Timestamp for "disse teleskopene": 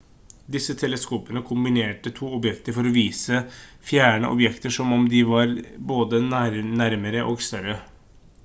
0.53-1.41